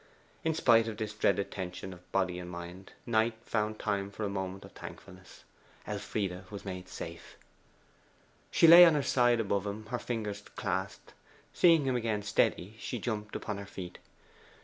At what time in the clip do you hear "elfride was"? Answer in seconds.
5.85-6.63